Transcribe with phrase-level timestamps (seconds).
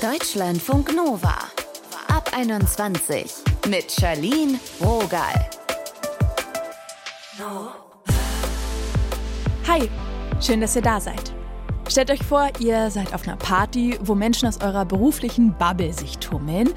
[0.00, 1.34] Deutschlandfunk Nova.
[2.06, 3.32] Ab 21
[3.68, 5.50] mit Charlene Rogal.
[9.66, 9.90] Hi,
[10.40, 11.34] schön, dass ihr da seid.
[11.88, 16.18] Stellt euch vor, ihr seid auf einer Party, wo Menschen aus eurer beruflichen Bubble sich
[16.18, 16.70] tummeln.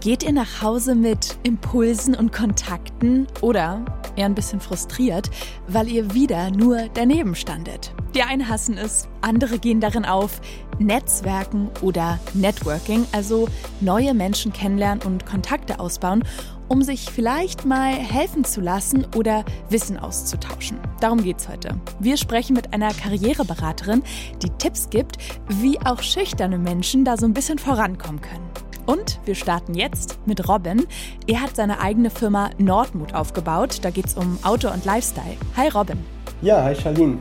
[0.00, 3.84] Geht ihr nach Hause mit Impulsen und Kontakten oder
[4.16, 5.28] eher ein bisschen frustriert,
[5.68, 7.92] weil ihr wieder nur daneben standet?
[8.16, 10.40] Die einen hassen es, andere gehen darin auf,
[10.78, 13.46] Netzwerken oder Networking, also
[13.82, 16.24] neue Menschen kennenlernen und Kontakte ausbauen,
[16.66, 20.78] um sich vielleicht mal helfen zu lassen oder Wissen auszutauschen.
[20.98, 21.78] Darum geht's heute.
[22.00, 24.02] Wir sprechen mit einer Karriereberaterin,
[24.42, 25.18] die Tipps gibt,
[25.50, 28.48] wie auch schüchterne Menschen da so ein bisschen vorankommen können.
[28.86, 30.86] Und wir starten jetzt mit Robin.
[31.26, 33.80] Er hat seine eigene Firma Nordmut aufgebaut.
[33.82, 35.36] Da geht es um Auto und Lifestyle.
[35.54, 35.98] Hi Robin.
[36.40, 37.18] Ja, hi Charlene.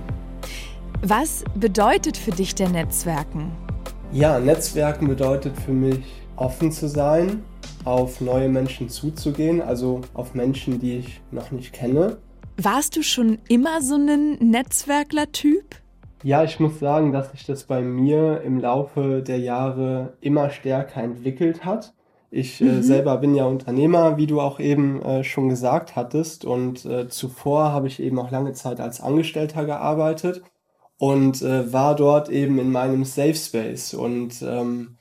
[1.08, 3.52] Was bedeutet für dich der Netzwerken?
[4.12, 6.04] Ja, Netzwerken bedeutet für mich
[6.36, 7.44] offen zu sein,
[7.84, 12.18] auf neue Menschen zuzugehen, also auf Menschen, die ich noch nicht kenne.
[12.58, 15.76] Warst du schon immer so ein Netzwerkler-Typ?
[16.24, 21.04] Ja, ich muss sagen, dass sich das bei mir im Laufe der Jahre immer stärker
[21.04, 21.94] entwickelt hat.
[22.32, 22.80] Ich äh, mhm.
[22.80, 26.46] äh, selber bin ja Unternehmer, wie du auch eben äh, schon gesagt hattest.
[26.46, 30.42] Und äh, zuvor habe ich eben auch lange Zeit als Angestellter gearbeitet
[30.98, 33.94] und äh, war dort eben in meinem Safe Space.
[33.94, 34.98] Und ähm,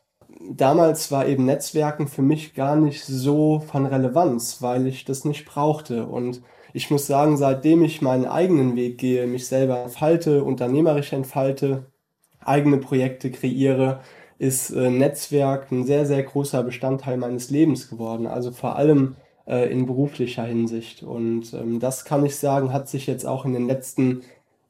[0.50, 5.44] damals war eben Netzwerken für mich gar nicht so von Relevanz, weil ich das nicht
[5.44, 6.06] brauchte.
[6.06, 6.42] Und
[6.72, 11.92] ich muss sagen, seitdem ich meinen eigenen Weg gehe, mich selber entfalte, unternehmerisch entfalte,
[12.40, 14.00] eigene Projekte kreiere,
[14.38, 18.26] ist äh, Netzwerk ein sehr, sehr großer Bestandteil meines Lebens geworden.
[18.26, 19.14] Also vor allem
[19.46, 21.02] äh, in beruflicher Hinsicht.
[21.04, 24.22] Und ähm, das kann ich sagen, hat sich jetzt auch in den letzten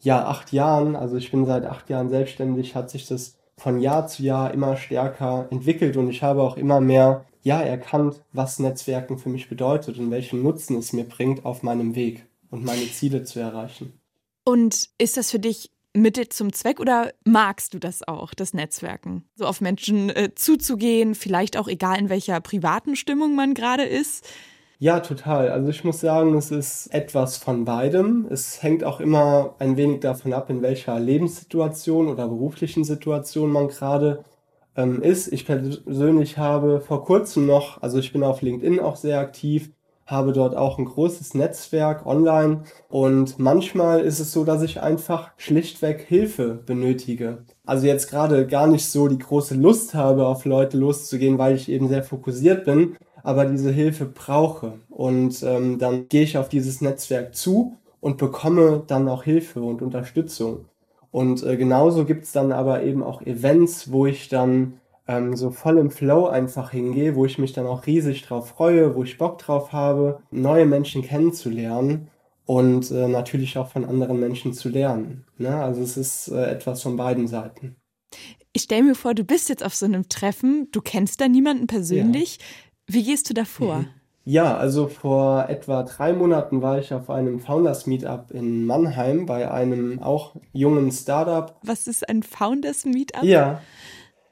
[0.04, 4.06] ja, acht Jahren, also ich bin seit acht Jahren selbstständig, hat sich das von Jahr
[4.06, 9.18] zu Jahr immer stärker entwickelt und ich habe auch immer mehr ja erkannt, was Netzwerken
[9.18, 13.24] für mich bedeutet und welchen Nutzen es mir bringt auf meinem Weg und meine Ziele
[13.24, 13.92] zu erreichen.
[14.44, 19.24] Und ist das für dich Mittel zum Zweck oder magst du das auch, das Netzwerken?
[19.36, 24.26] So auf Menschen äh, zuzugehen, vielleicht auch egal in welcher privaten Stimmung man gerade ist?
[24.78, 25.50] Ja, total.
[25.50, 28.26] Also ich muss sagen, es ist etwas von beidem.
[28.30, 33.68] Es hängt auch immer ein wenig davon ab, in welcher Lebenssituation oder beruflichen Situation man
[33.68, 34.24] gerade
[34.76, 35.32] ähm, ist.
[35.32, 39.70] Ich persönlich habe vor kurzem noch, also ich bin auf LinkedIn auch sehr aktiv,
[40.06, 45.30] habe dort auch ein großes Netzwerk online und manchmal ist es so, dass ich einfach
[45.38, 47.44] schlichtweg Hilfe benötige.
[47.64, 51.70] Also jetzt gerade gar nicht so die große Lust habe, auf Leute loszugehen, weil ich
[51.70, 54.74] eben sehr fokussiert bin, aber diese Hilfe brauche.
[54.90, 59.82] Und ähm, dann gehe ich auf dieses Netzwerk zu und bekomme dann auch Hilfe und
[59.82, 60.66] Unterstützung.
[61.10, 64.74] Und äh, genauso gibt's dann aber eben auch Events, wo ich dann
[65.08, 68.94] ähm, so voll im Flow einfach hingehe, wo ich mich dann auch riesig drauf freue,
[68.94, 72.08] wo ich Bock drauf habe, neue Menschen kennenzulernen
[72.44, 75.24] und äh, natürlich auch von anderen Menschen zu lernen.
[75.38, 75.56] Ne?
[75.56, 77.76] Also es ist äh, etwas von beiden Seiten.
[78.52, 81.66] Ich stelle mir vor, du bist jetzt auf so einem Treffen, du kennst da niemanden
[81.66, 82.38] persönlich.
[82.38, 82.44] Ja.
[82.86, 83.78] Wie gehst du davor?
[83.78, 83.88] Mhm.
[84.26, 89.50] Ja, also vor etwa drei Monaten war ich auf einem Founders Meetup in Mannheim bei
[89.50, 91.54] einem auch jungen Startup.
[91.62, 93.22] Was ist ein Founders Meetup?
[93.22, 93.60] Ja.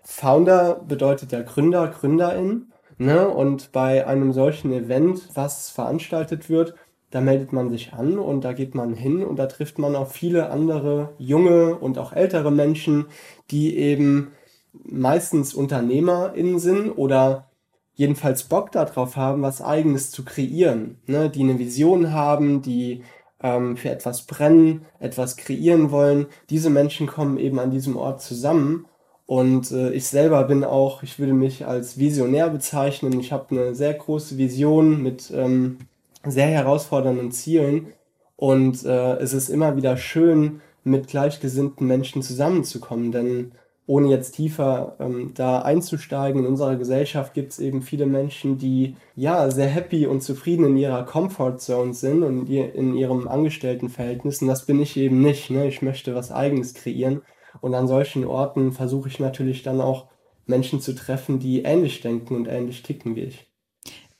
[0.02, 2.72] Founder bedeutet ja Gründer, Gründerin.
[2.96, 3.28] Ne?
[3.28, 6.74] Und bei einem solchen Event, was veranstaltet wird,
[7.10, 10.12] da meldet man sich an und da geht man hin und da trifft man auf
[10.12, 13.06] viele andere junge und auch ältere Menschen,
[13.50, 14.32] die eben
[14.72, 17.51] meistens UnternehmerInnen sind oder
[17.94, 21.30] jedenfalls Bock darauf haben, was eigenes zu kreieren, ne?
[21.30, 23.02] die eine Vision haben, die
[23.42, 26.26] ähm, für etwas brennen, etwas kreieren wollen.
[26.50, 28.86] Diese Menschen kommen eben an diesem Ort zusammen
[29.26, 33.18] und äh, ich selber bin auch, ich würde mich als Visionär bezeichnen.
[33.20, 35.78] Ich habe eine sehr große Vision mit ähm,
[36.24, 37.88] sehr herausfordernden Zielen
[38.36, 43.52] und äh, es ist immer wieder schön, mit gleichgesinnten Menschen zusammenzukommen, denn
[43.92, 48.96] ohne jetzt tiefer ähm, da einzusteigen, in unserer Gesellschaft gibt es eben viele Menschen, die
[49.16, 54.40] ja sehr happy und zufrieden in ihrer Comfort Zone sind und in ihrem Angestelltenverhältnis.
[54.40, 55.50] Und das bin ich eben nicht.
[55.50, 55.68] Ne?
[55.68, 57.20] Ich möchte was Eigenes kreieren.
[57.60, 60.06] Und an solchen Orten versuche ich natürlich dann auch
[60.46, 63.46] Menschen zu treffen, die ähnlich denken und ähnlich ticken wie ich.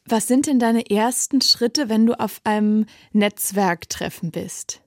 [0.05, 4.82] Was sind denn deine ersten Schritte, wenn du auf einem Netzwerktreffen bist?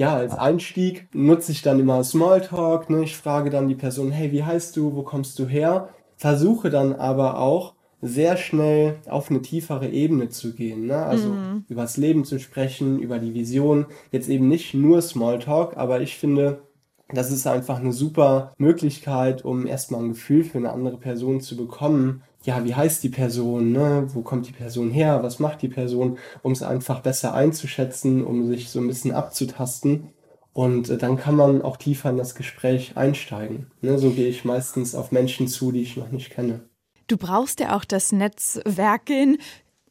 [0.00, 2.88] Ja, als Einstieg nutze ich dann immer Smalltalk.
[2.88, 3.04] Ne?
[3.04, 5.90] Ich frage dann die Person, hey, wie heißt du, wo kommst du her?
[6.16, 10.86] Versuche dann aber auch sehr schnell auf eine tiefere Ebene zu gehen.
[10.86, 10.96] Ne?
[10.96, 11.66] Also mhm.
[11.68, 13.84] über das Leben zu sprechen, über die Vision.
[14.10, 16.62] Jetzt eben nicht nur Smalltalk, aber ich finde,
[17.12, 21.56] das ist einfach eine super Möglichkeit, um erstmal ein Gefühl für eine andere Person zu
[21.56, 22.22] bekommen.
[22.42, 24.06] Ja, wie heißt die Person, ne?
[24.14, 25.22] Wo kommt die Person her?
[25.22, 26.18] Was macht die Person?
[26.42, 30.08] Um es einfach besser einzuschätzen, um sich so ein bisschen abzutasten.
[30.52, 33.70] Und äh, dann kann man auch tiefer in das Gespräch einsteigen.
[33.82, 33.98] Ne?
[33.98, 36.60] So gehe ich meistens auf Menschen zu, die ich noch nicht kenne.
[37.06, 39.38] Du brauchst ja auch das Netzwerken,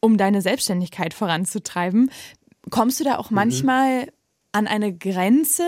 [0.01, 2.11] um deine Selbstständigkeit voranzutreiben.
[2.69, 3.35] Kommst du da auch mhm.
[3.35, 4.07] manchmal
[4.51, 5.63] an eine Grenze?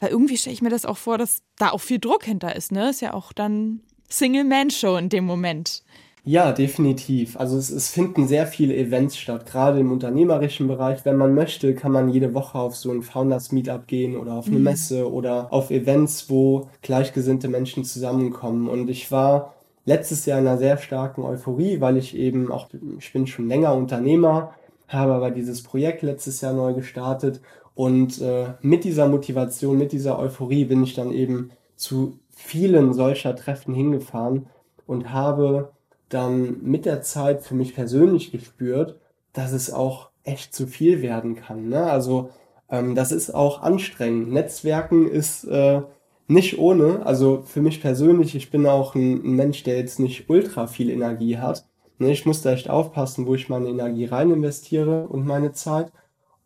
[0.00, 2.72] Weil irgendwie stelle ich mir das auch vor, dass da auch viel Druck hinter ist,
[2.72, 2.90] ne?
[2.90, 5.82] Ist ja auch dann Single-Man-Show in dem Moment.
[6.26, 7.36] Ja, definitiv.
[7.38, 11.04] Also es, es finden sehr viele Events statt, gerade im unternehmerischen Bereich.
[11.04, 14.46] Wenn man möchte, kann man jede Woche auf so ein Founders Meetup gehen oder auf
[14.46, 14.64] eine mhm.
[14.64, 18.68] Messe oder auf Events, wo gleichgesinnte Menschen zusammenkommen.
[18.70, 19.54] Und ich war
[19.84, 22.68] letztes Jahr in einer sehr starken Euphorie, weil ich eben auch,
[22.98, 24.54] ich bin schon länger Unternehmer,
[24.88, 27.42] habe aber dieses Projekt letztes Jahr neu gestartet
[27.74, 33.34] und äh, mit dieser Motivation, mit dieser Euphorie bin ich dann eben zu vielen solcher
[33.34, 34.46] Treffen hingefahren
[34.86, 35.72] und habe
[36.08, 39.00] dann mit der Zeit für mich persönlich gespürt,
[39.32, 41.68] dass es auch echt zu viel werden kann.
[41.68, 41.82] Ne?
[41.82, 42.30] Also
[42.70, 44.32] ähm, das ist auch anstrengend.
[44.32, 45.82] Netzwerken ist äh,
[46.28, 47.04] nicht ohne.
[47.04, 50.90] Also für mich persönlich, ich bin auch ein, ein Mensch, der jetzt nicht ultra viel
[50.90, 51.66] Energie hat.
[51.98, 52.12] Ne?
[52.12, 55.92] Ich muss da echt aufpassen, wo ich meine Energie rein investiere und meine Zeit.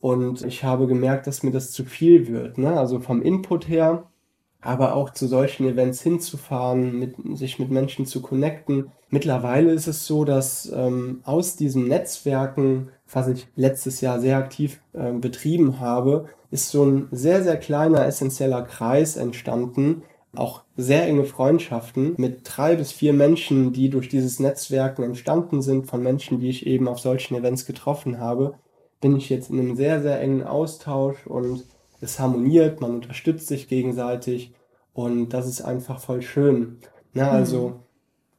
[0.00, 2.58] Und ich habe gemerkt, dass mir das zu viel wird.
[2.58, 2.78] Ne?
[2.78, 4.04] Also vom Input her,
[4.60, 8.92] aber auch zu solchen Events hinzufahren, mit, sich mit Menschen zu connecten.
[9.10, 14.80] Mittlerweile ist es so, dass ähm, aus diesen Netzwerken, was ich letztes Jahr sehr aktiv
[14.92, 20.02] äh, betrieben habe, ist so ein sehr, sehr kleiner, essentieller Kreis entstanden.
[20.36, 25.86] Auch sehr enge Freundschaften mit drei bis vier Menschen, die durch dieses Netzwerken entstanden sind,
[25.86, 28.54] von Menschen, die ich eben auf solchen Events getroffen habe
[29.00, 31.64] bin ich jetzt in einem sehr, sehr engen Austausch und
[32.00, 34.52] es harmoniert, man unterstützt sich gegenseitig
[34.92, 36.78] und das ist einfach voll schön.
[37.12, 37.30] Na, mhm.
[37.30, 37.80] also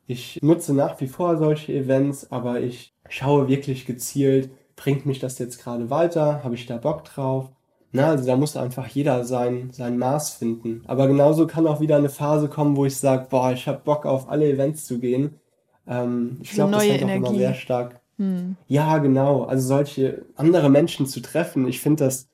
[0.08, 5.40] ich nutze nach wie vor solche Events, aber ich schaue wirklich gezielt, bringt mich das
[5.40, 7.52] jetzt gerade weiter, habe ich da Bock drauf?
[7.92, 10.84] Na, also da muss einfach jeder sein, sein Maß finden.
[10.86, 14.06] Aber genauso kann auch wieder eine Phase kommen, wo ich sage, boah, ich habe Bock
[14.06, 15.40] auf alle Events zu gehen.
[15.88, 18.58] Ähm, ich glaube, das hängt auch immer sehr stark hm.
[18.68, 19.44] Ja, genau.
[19.44, 22.28] Also solche andere Menschen zu treffen, ich finde, das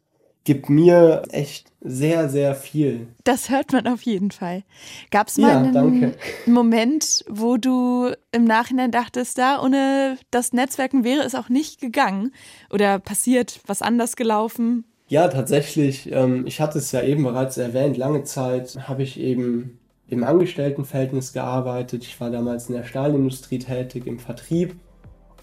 [0.43, 3.07] gibt mir echt sehr, sehr viel.
[3.23, 4.63] Das hört man auf jeden Fall.
[5.11, 6.15] Gab es mal ja, einen danke.
[6.47, 12.31] Moment, wo du im Nachhinein dachtest, da ohne das Netzwerken wäre es auch nicht gegangen?
[12.71, 14.85] Oder passiert was anders gelaufen?
[15.07, 16.11] Ja, tatsächlich.
[16.11, 17.97] Ähm, ich hatte es ja eben bereits erwähnt.
[17.97, 22.03] Lange Zeit habe ich eben im Angestelltenverhältnis gearbeitet.
[22.03, 24.75] Ich war damals in der Stahlindustrie tätig, im Vertrieb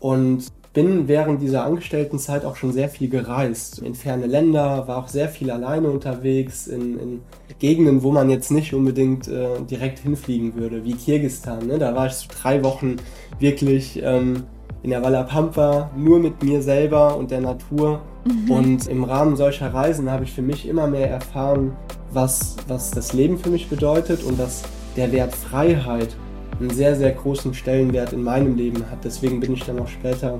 [0.02, 3.78] und bin während dieser Angestelltenzeit auch schon sehr viel gereist.
[3.78, 7.20] In ferne Länder, war auch sehr viel alleine unterwegs, in, in
[7.60, 11.68] Gegenden, wo man jetzt nicht unbedingt äh, direkt hinfliegen würde, wie Kirgistan.
[11.68, 11.78] Ne?
[11.78, 12.96] Da war ich so drei Wochen
[13.38, 14.44] wirklich ähm,
[14.82, 18.00] in der Walla Pampa, nur mit mir selber und der Natur.
[18.24, 18.50] Mhm.
[18.50, 21.76] Und im Rahmen solcher Reisen habe ich für mich immer mehr erfahren,
[22.12, 24.62] was, was das Leben für mich bedeutet und dass
[24.96, 26.16] der Wert Freiheit
[26.62, 29.04] einen sehr, sehr großen Stellenwert in meinem Leben hat.
[29.04, 30.38] Deswegen bin ich dann auch später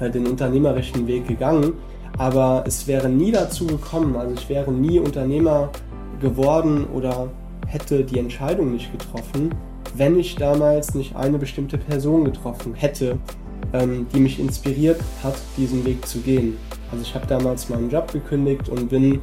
[0.00, 1.74] äh, den unternehmerischen Weg gegangen.
[2.18, 5.70] Aber es wäre nie dazu gekommen, also ich wäre nie Unternehmer
[6.20, 7.28] geworden oder
[7.68, 9.54] hätte die Entscheidung nicht getroffen,
[9.94, 13.18] wenn ich damals nicht eine bestimmte Person getroffen hätte,
[13.72, 16.56] ähm, die mich inspiriert hat, diesen Weg zu gehen.
[16.90, 19.20] Also ich habe damals meinen Job gekündigt und bin,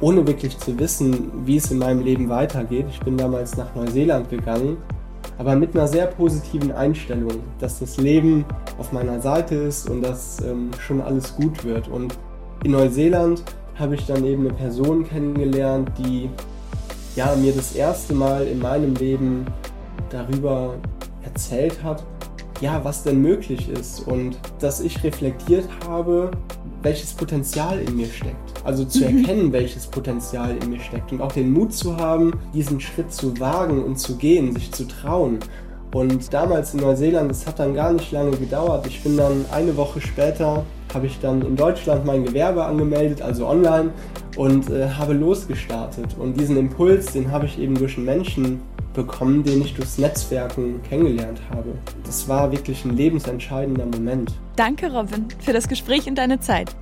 [0.00, 4.30] ohne wirklich zu wissen, wie es in meinem Leben weitergeht, ich bin damals nach Neuseeland
[4.30, 4.78] gegangen
[5.38, 8.44] aber mit einer sehr positiven Einstellung, dass das Leben
[8.76, 11.88] auf meiner Seite ist und dass ähm, schon alles gut wird.
[11.88, 12.18] Und
[12.64, 13.44] in Neuseeland
[13.76, 16.28] habe ich dann eben eine Person kennengelernt, die
[17.14, 19.46] ja, mir das erste Mal in meinem Leben
[20.10, 20.74] darüber
[21.24, 22.04] erzählt hat,
[22.60, 26.30] ja, was denn möglich ist und dass ich reflektiert habe,
[26.82, 28.64] welches Potenzial in mir steckt.
[28.64, 32.80] Also zu erkennen, welches Potenzial in mir steckt und auch den Mut zu haben, diesen
[32.80, 35.38] Schritt zu wagen und zu gehen, sich zu trauen.
[35.92, 38.86] Und damals in Neuseeland, das hat dann gar nicht lange gedauert.
[38.86, 43.46] Ich bin dann eine Woche später, habe ich dann in Deutschland mein Gewerbe angemeldet, also
[43.46, 43.90] online,
[44.36, 46.16] und äh, habe losgestartet.
[46.18, 48.60] Und diesen Impuls, den habe ich eben durch einen Menschen
[48.94, 51.74] bekommen, den ich durchs Netzwerken kennengelernt habe.
[52.04, 54.32] Das war wirklich ein lebensentscheidender Moment.
[54.56, 56.74] Danke, Robin, für das Gespräch und deine Zeit.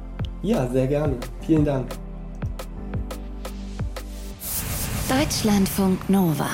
[0.42, 1.16] Ja, sehr gerne.
[1.46, 1.88] Vielen Dank.
[5.08, 6.48] Deutschlandfunk Nova.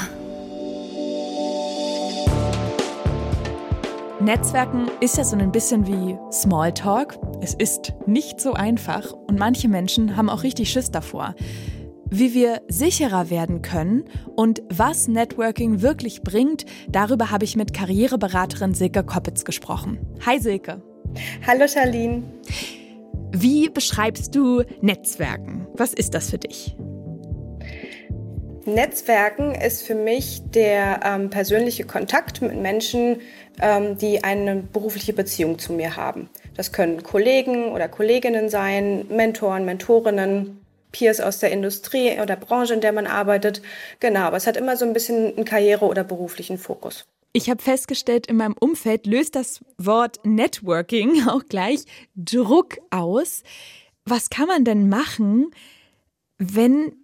[4.21, 7.19] Netzwerken ist ja so ein bisschen wie Smalltalk.
[7.41, 11.35] Es ist nicht so einfach und manche Menschen haben auch richtig Schiss davor.
[12.15, 14.05] Wie wir sicherer werden können
[14.37, 19.99] und was Networking wirklich bringt, darüber habe ich mit Karriereberaterin Silke Koppitz gesprochen.
[20.27, 20.83] Hi Silke.
[21.47, 22.23] Hallo Charlene.
[23.31, 25.67] Wie beschreibst du Netzwerken?
[25.73, 26.77] Was ist das für dich?
[28.67, 33.23] Netzwerken ist für mich der ähm, persönliche Kontakt mit Menschen,
[33.59, 36.29] ähm, die eine berufliche Beziehung zu mir haben.
[36.59, 40.62] Das können Kollegen oder Kolleginnen sein, Mentoren, Mentorinnen,
[40.93, 43.63] Peers aus der Industrie oder Branche, in der man arbeitet.
[44.01, 47.07] Genau, aber es hat immer so ein bisschen einen Karriere- oder beruflichen Fokus.
[47.33, 51.85] Ich habe festgestellt, in meinem Umfeld löst das Wort Networking auch gleich
[52.15, 53.43] Druck aus.
[54.05, 55.51] Was kann man denn machen,
[56.39, 57.02] wenn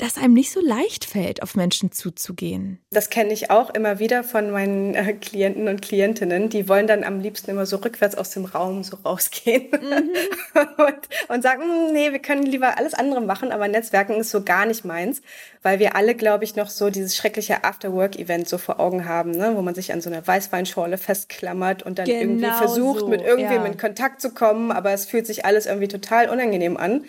[0.00, 2.78] das einem nicht so leicht fällt, auf Menschen zuzugehen.
[2.90, 6.48] Das kenne ich auch immer wieder von meinen äh, Klienten und Klientinnen.
[6.48, 10.10] Die wollen dann am liebsten immer so rückwärts aus dem Raum so rausgehen mhm.
[10.78, 14.42] und, und sagen, hm, nee, wir können lieber alles andere machen, aber Netzwerken ist so
[14.42, 15.20] gar nicht meins,
[15.62, 19.52] weil wir alle, glaube ich, noch so dieses schreckliche After-Work-Event so vor Augen haben, ne?
[19.54, 23.20] wo man sich an so einer Weißweinschorle festklammert und dann genau irgendwie versucht, so, mit
[23.20, 23.66] irgendwem ja.
[23.66, 27.04] in Kontakt zu kommen, aber es fühlt sich alles irgendwie total unangenehm an.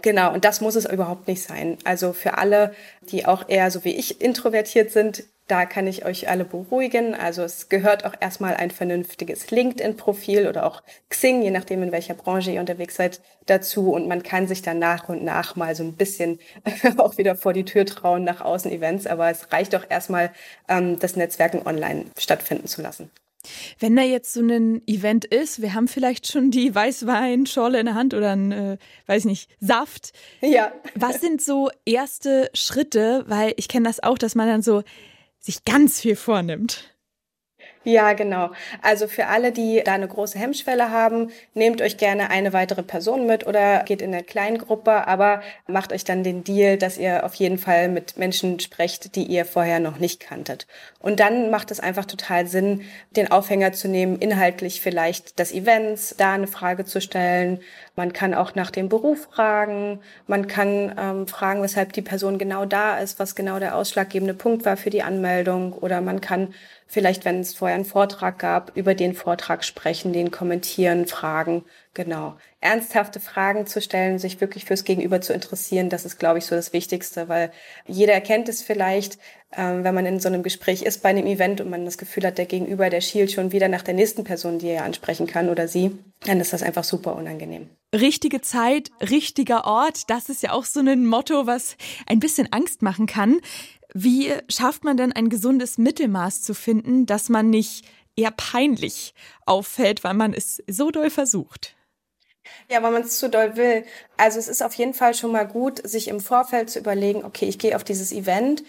[0.00, 1.76] Genau, und das muss es überhaupt nicht sein.
[1.84, 6.28] Also für alle, die auch eher so wie ich introvertiert sind, da kann ich euch
[6.30, 7.14] alle beruhigen.
[7.14, 12.14] Also es gehört auch erstmal ein vernünftiges LinkedIn-Profil oder auch Xing, je nachdem in welcher
[12.14, 13.92] Branche ihr unterwegs seid, dazu.
[13.92, 16.38] Und man kann sich dann nach und nach mal so ein bisschen
[16.96, 19.06] auch wieder vor die Tür trauen nach Außen-Events.
[19.06, 20.30] Aber es reicht doch erstmal,
[20.68, 23.10] ähm, das Netzwerken online stattfinden zu lassen.
[23.78, 27.94] Wenn da jetzt so ein Event ist, wir haben vielleicht schon die Weißweinschorle in der
[27.94, 30.12] Hand oder ein, äh, weiß nicht, Saft.
[30.40, 30.72] Ja.
[30.94, 33.24] Was sind so erste Schritte?
[33.26, 34.82] Weil ich kenne das auch, dass man dann so
[35.40, 36.91] sich ganz viel vornimmt.
[37.84, 38.50] Ja, genau.
[38.80, 43.26] Also für alle, die da eine große Hemmschwelle haben, nehmt euch gerne eine weitere Person
[43.26, 47.34] mit oder geht in eine Kleingruppe, aber macht euch dann den Deal, dass ihr auf
[47.34, 50.68] jeden Fall mit Menschen sprecht, die ihr vorher noch nicht kanntet.
[51.00, 52.82] Und dann macht es einfach total Sinn,
[53.16, 57.58] den Aufhänger zu nehmen, inhaltlich vielleicht des Events, da eine Frage zu stellen.
[57.96, 60.00] Man kann auch nach dem Beruf fragen.
[60.28, 64.64] Man kann ähm, fragen, weshalb die Person genau da ist, was genau der ausschlaggebende Punkt
[64.64, 65.72] war für die Anmeldung.
[65.72, 66.54] Oder man kann
[66.92, 71.64] vielleicht, wenn es vorher einen Vortrag gab, über den Vortrag sprechen, den kommentieren, fragen.
[71.94, 72.36] Genau.
[72.60, 76.54] Ernsthafte Fragen zu stellen, sich wirklich fürs Gegenüber zu interessieren, das ist, glaube ich, so
[76.54, 77.50] das Wichtigste, weil
[77.86, 79.18] jeder erkennt es vielleicht,
[79.56, 82.26] ähm, wenn man in so einem Gespräch ist bei einem Event und man das Gefühl
[82.26, 85.48] hat, der Gegenüber, der schielt schon wieder nach der nächsten Person, die er ansprechen kann
[85.48, 87.70] oder sie, dann ist das einfach super unangenehm.
[87.94, 92.80] Richtige Zeit, richtiger Ort, das ist ja auch so ein Motto, was ein bisschen Angst
[92.80, 93.40] machen kann.
[93.92, 97.84] Wie schafft man denn ein gesundes Mittelmaß zu finden, dass man nicht
[98.16, 99.12] eher peinlich
[99.44, 101.76] auffällt, weil man es so doll versucht?
[102.70, 103.84] Ja, weil man es zu doll will.
[104.16, 107.46] Also es ist auf jeden Fall schon mal gut, sich im Vorfeld zu überlegen, okay,
[107.46, 108.64] ich gehe auf dieses Event.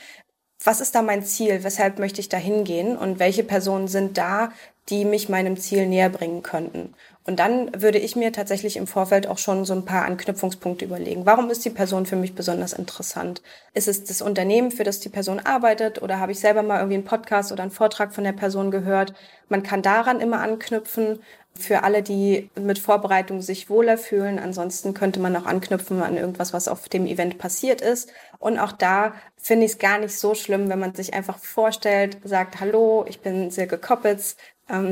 [0.64, 1.64] Was ist da mein Ziel?
[1.64, 2.98] Weshalb möchte ich da hingehen?
[2.98, 4.52] Und welche Personen sind da,
[4.90, 6.94] die mich meinem Ziel näher bringen könnten?
[7.26, 11.26] Und dann würde ich mir tatsächlich im Vorfeld auch schon so ein paar Anknüpfungspunkte überlegen.
[11.26, 13.42] Warum ist die Person für mich besonders interessant?
[13.74, 16.02] Ist es das Unternehmen, für das die Person arbeitet?
[16.02, 19.14] Oder habe ich selber mal irgendwie einen Podcast oder einen Vortrag von der Person gehört?
[19.48, 21.20] Man kann daran immer anknüpfen.
[21.56, 24.40] Für alle, die mit Vorbereitung sich wohler fühlen.
[24.40, 28.12] Ansonsten könnte man auch anknüpfen an irgendwas, was auf dem Event passiert ist.
[28.40, 32.18] Und auch da finde ich es gar nicht so schlimm, wenn man sich einfach vorstellt,
[32.24, 34.36] sagt, hallo, ich bin Silke Koppitz,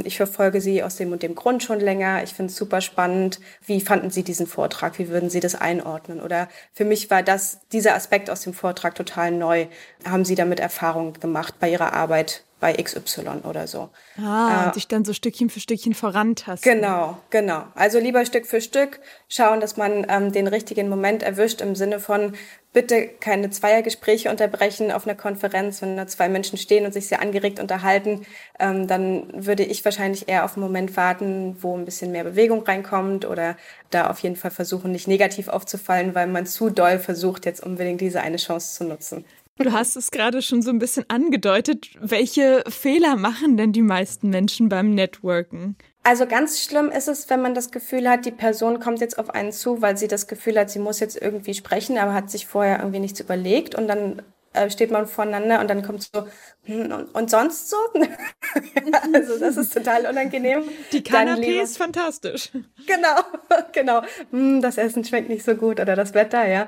[0.03, 2.23] ich verfolge Sie aus dem und dem Grund schon länger.
[2.23, 3.39] Ich finde es super spannend.
[3.65, 4.99] Wie fanden Sie diesen Vortrag?
[4.99, 6.21] Wie würden Sie das einordnen?
[6.21, 9.67] Oder für mich war das, dieser Aspekt aus dem Vortrag total neu.
[10.05, 13.89] Haben Sie damit Erfahrung gemacht bei Ihrer Arbeit bei XY oder so.
[14.17, 16.71] Ah, äh, und sich dann so Stückchen für Stückchen vorantasten.
[16.71, 17.63] Genau, genau.
[17.75, 21.99] Also lieber Stück für Stück schauen, dass man ähm, den richtigen Moment erwischt im Sinne
[21.99, 22.33] von
[22.71, 27.21] bitte keine Zweiergespräche unterbrechen auf einer Konferenz, wenn da zwei Menschen stehen und sich sehr
[27.21, 28.25] angeregt unterhalten,
[28.59, 32.63] ähm, dann würde ich wahrscheinlich eher auf einen Moment warten, wo ein bisschen mehr Bewegung
[32.63, 33.57] reinkommt oder
[33.89, 37.99] da auf jeden Fall versuchen, nicht negativ aufzufallen, weil man zu doll versucht, jetzt unbedingt
[37.99, 39.25] diese eine Chance zu nutzen.
[39.63, 41.89] Du hast es gerade schon so ein bisschen angedeutet.
[41.99, 45.75] Welche Fehler machen denn die meisten Menschen beim Networken?
[46.03, 49.29] Also ganz schlimm ist es, wenn man das Gefühl hat, die Person kommt jetzt auf
[49.29, 52.47] einen zu, weil sie das Gefühl hat, sie muss jetzt irgendwie sprechen, aber hat sich
[52.47, 56.27] vorher irgendwie nichts überlegt und dann äh, steht man voneinander und dann kommt so,
[56.63, 57.77] hm, und, und sonst so?
[59.13, 60.63] also das ist total unangenehm.
[60.91, 62.51] Die Kanapé ist fantastisch.
[62.87, 63.21] Genau,
[63.73, 64.01] genau.
[64.31, 66.67] Hm, das Essen schmeckt nicht so gut oder das Wetter, ja.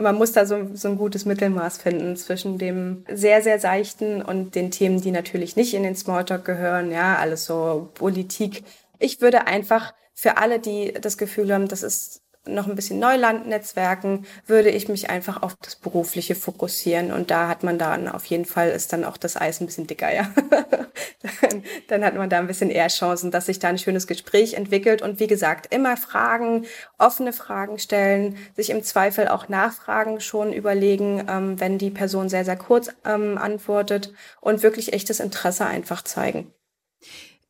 [0.00, 4.54] Man muss da so, so ein gutes Mittelmaß finden zwischen dem sehr, sehr seichten und
[4.54, 8.62] den Themen, die natürlich nicht in den Smalltalk gehören, ja, alles so Politik.
[8.98, 14.26] Ich würde einfach für alle, die das Gefühl haben, das ist noch ein bisschen Neuland-Netzwerken,
[14.46, 17.12] würde ich mich einfach auf das Berufliche fokussieren.
[17.12, 19.86] Und da hat man dann auf jeden Fall, ist dann auch das Eis ein bisschen
[19.86, 20.30] dicker, ja.
[21.40, 24.54] dann, dann hat man da ein bisschen eher Chancen, dass sich da ein schönes Gespräch
[24.54, 25.02] entwickelt.
[25.02, 26.66] Und wie gesagt, immer Fragen,
[26.98, 32.44] offene Fragen stellen, sich im Zweifel auch Nachfragen schon überlegen, ähm, wenn die Person sehr,
[32.44, 36.52] sehr kurz ähm, antwortet und wirklich echtes Interesse einfach zeigen.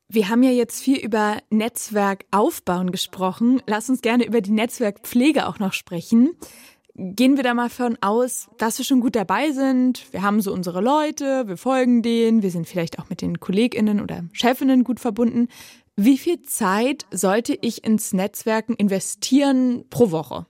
[0.09, 3.63] Wir haben ja jetzt viel über Netzwerk aufbauen gesprochen.
[3.67, 6.37] Lass uns gerne über die Netzwerkpflege auch noch sprechen.
[6.95, 10.13] Gehen wir da mal von aus, dass wir schon gut dabei sind.
[10.13, 14.01] Wir haben so unsere Leute, wir folgen denen, wir sind vielleicht auch mit den KollegInnen
[14.01, 15.49] oder Chefinnen gut verbunden.
[15.97, 20.47] Wie viel Zeit sollte ich ins Netzwerken investieren pro Woche?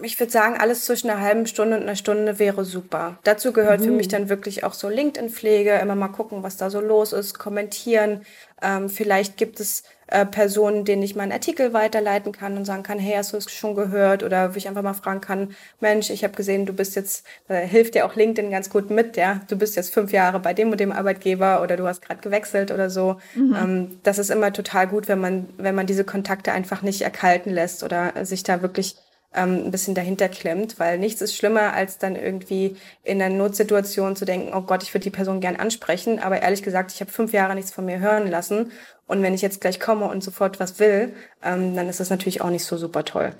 [0.00, 3.18] Ich würde sagen, alles zwischen einer halben Stunde und einer Stunde wäre super.
[3.24, 3.84] Dazu gehört mhm.
[3.84, 7.38] für mich dann wirklich auch so LinkedIn-Pflege, immer mal gucken, was da so los ist,
[7.38, 8.22] kommentieren.
[8.62, 12.98] Ähm, vielleicht gibt es äh, Personen, denen ich meinen Artikel weiterleiten kann und sagen kann,
[12.98, 14.22] hey, hast du es schon gehört?
[14.22, 17.66] Oder wo ich einfach mal fragen kann, Mensch, ich habe gesehen, du bist jetzt, äh,
[17.66, 20.70] hilft dir auch LinkedIn ganz gut mit, ja, du bist jetzt fünf Jahre bei dem
[20.70, 23.16] und dem Arbeitgeber oder du hast gerade gewechselt oder so.
[23.34, 23.56] Mhm.
[23.58, 27.52] Ähm, das ist immer total gut, wenn man, wenn man diese Kontakte einfach nicht erkalten
[27.52, 28.96] lässt oder sich da wirklich
[29.34, 34.16] ähm, ein bisschen dahinter klemmt, weil nichts ist schlimmer, als dann irgendwie in einer Notsituation
[34.16, 37.10] zu denken, oh Gott, ich würde die Person gern ansprechen, aber ehrlich gesagt, ich habe
[37.10, 38.72] fünf Jahre nichts von mir hören lassen
[39.06, 42.40] und wenn ich jetzt gleich komme und sofort was will, ähm, dann ist das natürlich
[42.40, 43.34] auch nicht so super toll.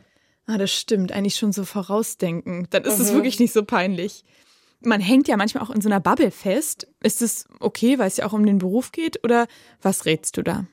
[0.46, 2.66] Ah, das stimmt, eigentlich schon so vorausdenken.
[2.70, 3.16] Dann ist es mhm.
[3.16, 4.24] wirklich nicht so peinlich.
[4.80, 6.88] Man hängt ja manchmal auch in so einer Bubble fest.
[7.02, 9.46] Ist es okay, weil es ja auch um den Beruf geht oder
[9.80, 10.66] was rätst du da?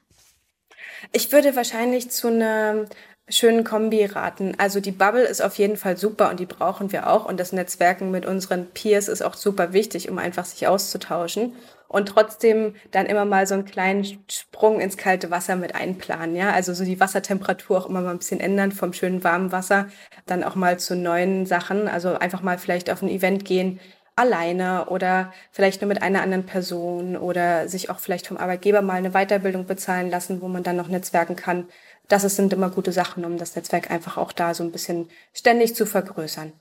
[1.11, 2.85] Ich würde wahrscheinlich zu einer
[3.29, 4.53] schönen Kombi raten.
[4.57, 7.25] Also die Bubble ist auf jeden Fall super und die brauchen wir auch.
[7.25, 11.53] Und das Netzwerken mit unseren Peers ist auch super wichtig, um einfach sich auszutauschen.
[11.88, 16.36] Und trotzdem dann immer mal so einen kleinen Sprung ins kalte Wasser mit einplanen.
[16.36, 19.88] Ja, also so die Wassertemperatur auch immer mal ein bisschen ändern vom schönen warmen Wasser,
[20.27, 21.88] dann auch mal zu neuen Sachen.
[21.88, 23.79] Also einfach mal vielleicht auf ein Event gehen,
[24.19, 28.95] alleine oder vielleicht nur mit einer anderen Person oder sich auch vielleicht vom Arbeitgeber mal
[28.95, 31.67] eine Weiterbildung bezahlen lassen, wo man dann noch netzwerken kann
[32.09, 35.75] das sind immer gute Sachen, um das Netzwerk einfach auch da so ein bisschen ständig
[35.75, 36.51] zu vergrößern.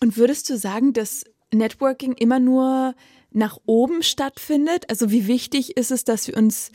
[0.00, 2.94] Und würdest du sagen, dass Networking immer nur
[3.30, 4.88] nach oben stattfindet?
[4.88, 6.70] Also wie wichtig ist es, dass wir uns,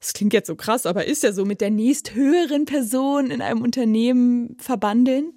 [0.00, 3.62] das klingt jetzt so krass, aber ist ja so, mit der nächsthöheren Person in einem
[3.62, 5.32] Unternehmen verbandeln?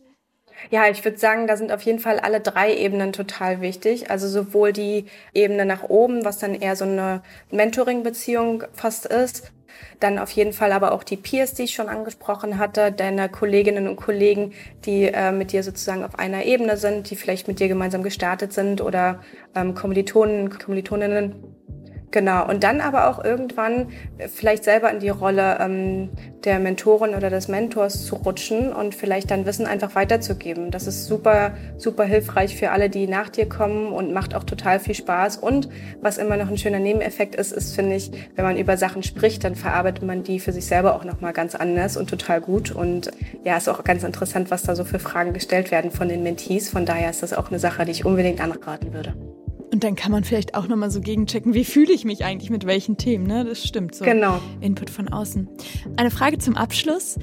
[0.71, 4.09] Ja, ich würde sagen, da sind auf jeden Fall alle drei Ebenen total wichtig.
[4.09, 9.51] Also sowohl die Ebene nach oben, was dann eher so eine Mentoring-Beziehung fast ist,
[9.99, 13.87] dann auf jeden Fall aber auch die Peers, die ich schon angesprochen hatte, deine Kolleginnen
[13.87, 14.53] und Kollegen,
[14.85, 18.53] die äh, mit dir sozusagen auf einer Ebene sind, die vielleicht mit dir gemeinsam gestartet
[18.53, 19.21] sind oder
[19.55, 21.55] ähm, Kommilitonen, Kommilitoninnen
[22.15, 23.87] Genau, und dann aber auch irgendwann
[24.33, 26.07] vielleicht selber in die Rolle ähm,
[26.45, 30.71] der Mentorin oder des Mentors zu rutschen und vielleicht dann Wissen einfach weiterzugeben.
[30.71, 34.79] Das ist super, super hilfreich für alle, die nach dir kommen und macht auch total
[34.79, 35.35] viel Spaß.
[35.35, 35.67] Und
[35.99, 39.43] was immer noch ein schöner Nebeneffekt ist, ist, finde ich, wenn man über Sachen spricht,
[39.43, 42.71] dann verarbeitet man die für sich selber auch nochmal ganz anders und total gut.
[42.71, 43.11] Und
[43.43, 46.69] ja, ist auch ganz interessant, was da so für Fragen gestellt werden von den Mentees.
[46.69, 49.13] Von daher ist das auch eine Sache, die ich unbedingt anraten würde.
[49.75, 52.65] Und dann kann man vielleicht auch nochmal so gegenchecken, wie fühle ich mich eigentlich mit
[52.65, 53.43] welchen Themen, ne?
[53.43, 54.05] Das stimmt so.
[54.05, 54.39] Genau.
[54.61, 55.49] Input von außen.
[55.97, 57.19] Eine Frage zum Abschluss.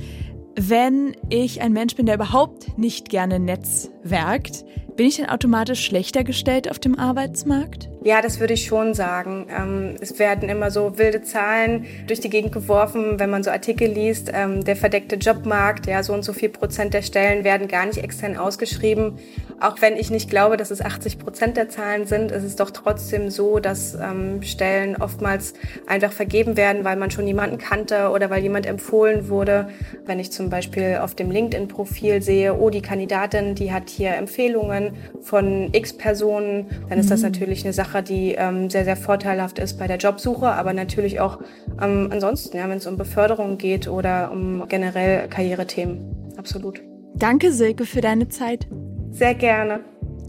[0.55, 6.25] Wenn ich ein Mensch bin, der überhaupt nicht gerne netzwerkt, bin ich denn automatisch schlechter
[6.25, 7.89] gestellt auf dem Arbeitsmarkt?
[8.05, 9.47] Ja, das würde ich schon sagen.
[9.57, 13.89] Ähm, es werden immer so wilde Zahlen durch die Gegend geworfen, wenn man so Artikel
[13.89, 14.31] liest.
[14.35, 17.99] Ähm, der verdeckte Jobmarkt, ja, so und so viel Prozent der Stellen werden gar nicht
[17.99, 19.19] extern ausgeschrieben.
[19.61, 22.73] Auch wenn ich nicht glaube, dass es 80 Prozent der Zahlen sind, ist es doch
[22.73, 25.55] trotzdem so, dass ähm, Stellen oftmals
[25.87, 29.69] einfach vergeben werden, weil man schon jemanden kannte oder weil jemand empfohlen wurde.
[30.05, 34.82] Wenn ich zum Beispiel auf dem LinkedIn-Profil sehe, oh, die Kandidatin, die hat hier Empfehlungen
[35.21, 37.27] von x Personen, dann ist das mhm.
[37.27, 41.21] natürlich eine Sache, Sache, die ähm, sehr, sehr vorteilhaft ist bei der Jobsuche, aber natürlich
[41.21, 41.39] auch
[41.81, 46.33] ähm, ansonsten, ja, wenn es um Beförderung geht oder um generell Karrierethemen.
[46.37, 46.81] Absolut.
[47.15, 48.67] Danke, Silke, für deine Zeit.
[49.11, 49.81] Sehr gerne.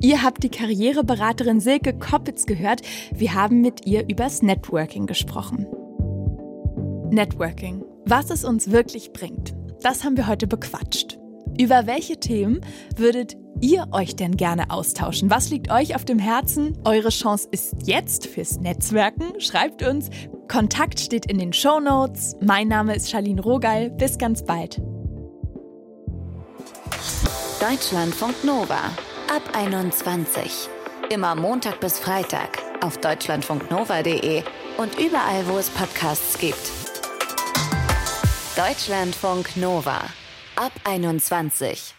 [0.02, 2.82] Ihr habt die Karriereberaterin Silke Koppitz gehört.
[3.16, 5.66] Wir haben mit ihr übers Networking gesprochen.
[7.12, 7.86] Networking.
[8.06, 11.18] Was es uns wirklich bringt, das haben wir heute bequatscht.
[11.58, 12.62] Über welche Themen
[12.98, 15.30] würdet ihr euch denn gerne austauschen?
[15.30, 16.78] Was liegt euch auf dem Herzen?
[16.86, 19.40] Eure Chance ist jetzt fürs Netzwerken.
[19.40, 20.10] Schreibt uns.
[20.48, 22.36] Kontakt steht in den Show Notes.
[22.42, 23.90] Mein Name ist Charlene Rogal.
[23.92, 24.82] Bis ganz bald.
[27.60, 28.92] Deutschlandfunk Nova
[29.34, 30.70] ab 21.
[31.10, 34.44] Immer Montag bis Freitag auf deutschlandfunknova.de
[34.78, 36.72] und überall, wo es Podcasts gibt.
[38.56, 40.02] Deutschlandfunk Nova
[40.56, 41.96] ab 21.